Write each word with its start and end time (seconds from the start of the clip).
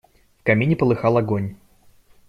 В 0.39 0.43
камине 0.43 0.75
полыхал 0.75 1.15
огонь. 1.17 1.55